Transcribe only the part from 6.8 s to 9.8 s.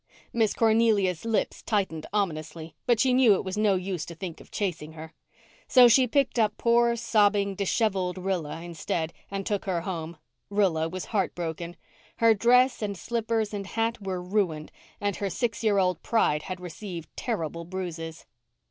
sobbing, dishevelled Rilla instead and took